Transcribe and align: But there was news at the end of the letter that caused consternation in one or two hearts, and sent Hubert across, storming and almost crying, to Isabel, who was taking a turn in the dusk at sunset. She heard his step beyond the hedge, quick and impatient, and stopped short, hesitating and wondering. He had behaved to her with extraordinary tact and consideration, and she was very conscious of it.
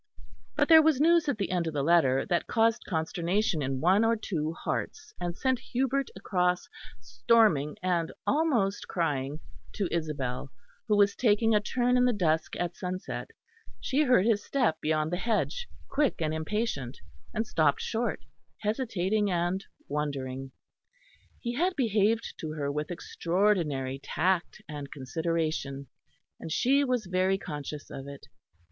But 0.55 0.67
there 0.67 0.81
was 0.81 0.99
news 0.99 1.29
at 1.29 1.37
the 1.37 1.51
end 1.51 1.67
of 1.67 1.75
the 1.75 1.83
letter 1.83 2.25
that 2.25 2.47
caused 2.47 2.85
consternation 2.87 3.61
in 3.61 3.79
one 3.81 4.03
or 4.03 4.15
two 4.15 4.51
hearts, 4.53 5.13
and 5.21 5.37
sent 5.37 5.59
Hubert 5.59 6.09
across, 6.15 6.67
storming 6.99 7.77
and 7.83 8.11
almost 8.25 8.87
crying, 8.87 9.39
to 9.73 9.87
Isabel, 9.91 10.51
who 10.87 10.97
was 10.97 11.15
taking 11.15 11.53
a 11.53 11.59
turn 11.61 11.97
in 11.97 12.05
the 12.05 12.13
dusk 12.13 12.55
at 12.55 12.75
sunset. 12.75 13.29
She 13.79 14.01
heard 14.01 14.25
his 14.25 14.43
step 14.43 14.81
beyond 14.81 15.11
the 15.11 15.17
hedge, 15.17 15.67
quick 15.87 16.19
and 16.19 16.33
impatient, 16.33 16.97
and 17.31 17.45
stopped 17.45 17.79
short, 17.81 18.25
hesitating 18.61 19.29
and 19.29 19.63
wondering. 19.87 20.51
He 21.39 21.53
had 21.53 21.75
behaved 21.75 22.33
to 22.39 22.53
her 22.53 22.71
with 22.71 22.89
extraordinary 22.89 23.99
tact 24.01 24.63
and 24.67 24.91
consideration, 24.91 25.89
and 26.39 26.51
she 26.51 26.83
was 26.83 27.05
very 27.05 27.37
conscious 27.37 27.91
of 27.91 28.07
it. 28.07 28.25